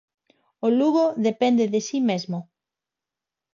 [0.65, 2.39] O Lugo depende de si mesmo.